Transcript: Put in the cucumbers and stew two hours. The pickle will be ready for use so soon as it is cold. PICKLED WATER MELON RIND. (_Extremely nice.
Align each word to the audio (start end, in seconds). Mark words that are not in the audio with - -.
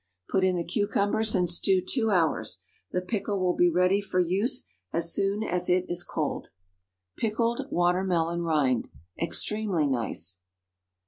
Put 0.29 0.43
in 0.43 0.55
the 0.55 0.63
cucumbers 0.63 1.35
and 1.35 1.47
stew 1.47 1.79
two 1.79 2.09
hours. 2.09 2.63
The 2.91 3.03
pickle 3.03 3.39
will 3.39 3.53
be 3.55 3.69
ready 3.69 4.01
for 4.01 4.19
use 4.19 4.65
so 4.91 4.99
soon 4.99 5.43
as 5.43 5.69
it 5.69 5.85
is 5.87 6.03
cold. 6.03 6.47
PICKLED 7.17 7.67
WATER 7.69 8.03
MELON 8.03 8.41
RIND. 8.41 8.87
(_Extremely 9.21 9.87
nice. 9.87 10.39